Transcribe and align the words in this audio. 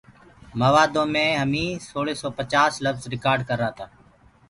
موآدو 0.59 1.03
مي 1.13 1.27
همنٚ 1.41 1.81
سوݪي 1.87 2.15
سو 2.21 2.27
پچآس 2.37 2.73
لڦج 2.83 3.03
رڪآرڊ 3.13 3.39
ڪررآ۔ 3.49 3.69